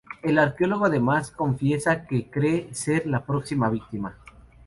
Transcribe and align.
El 0.23 0.39
arqueólogo 0.39 0.85
además 0.85 1.29
le 1.29 1.35
confiesa 1.37 2.07
que 2.07 2.27
cree 2.27 2.73
ser 2.73 3.05
la 3.05 3.23
próxima 3.23 3.69
víctima. 3.69 4.17